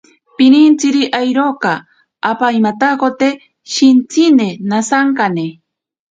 [0.37, 1.71] Pinintsiri awiroka
[2.29, 3.29] ompaimatakote
[3.73, 5.47] shintsine nasankane.